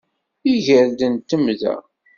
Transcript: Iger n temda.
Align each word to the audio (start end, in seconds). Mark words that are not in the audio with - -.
Iger 0.53 0.87
n 1.07 1.13
temda. 1.19 1.75